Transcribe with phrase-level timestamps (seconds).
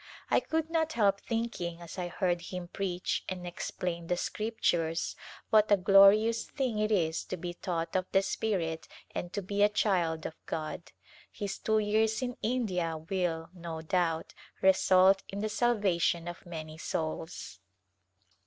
[0.31, 5.15] I could not help thinking as I heard him preach and explain the Scriptures
[5.51, 9.61] what a glorious thing it is to be taught of the Spirit and to be
[9.61, 10.91] a child of God.
[11.31, 14.33] His two years in India will, no doubt,
[14.63, 17.59] result in the salvation of many souls.